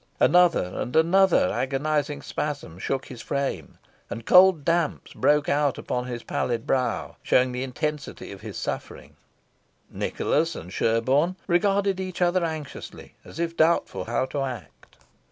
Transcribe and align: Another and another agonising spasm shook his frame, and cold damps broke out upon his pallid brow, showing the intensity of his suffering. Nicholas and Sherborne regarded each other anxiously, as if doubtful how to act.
Another 0.19 0.63
and 0.81 0.95
another 0.95 1.51
agonising 1.53 2.23
spasm 2.23 2.79
shook 2.79 3.05
his 3.05 3.21
frame, 3.21 3.77
and 4.09 4.25
cold 4.25 4.65
damps 4.65 5.13
broke 5.13 5.47
out 5.47 5.77
upon 5.77 6.07
his 6.07 6.23
pallid 6.23 6.65
brow, 6.65 7.17
showing 7.21 7.51
the 7.51 7.61
intensity 7.61 8.31
of 8.31 8.41
his 8.41 8.57
suffering. 8.57 9.15
Nicholas 9.91 10.55
and 10.55 10.73
Sherborne 10.73 11.35
regarded 11.45 11.99
each 11.99 12.19
other 12.19 12.43
anxiously, 12.43 13.13
as 13.23 13.37
if 13.37 13.55
doubtful 13.55 14.05
how 14.05 14.25
to 14.25 14.41
act. 14.41 14.95